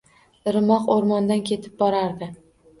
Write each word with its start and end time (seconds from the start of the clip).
Irmoq 0.51 0.89
oʻrmondan 0.95 1.45
ketib 1.53 1.79
borardi 1.85 2.35